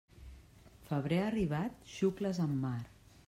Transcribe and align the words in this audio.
Febrer 0.87 1.19
arribat, 1.27 1.77
xucles 1.99 2.43
en 2.47 2.57
mar. 2.67 2.79